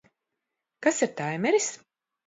[0.87, 1.73] Kas ir taimeris?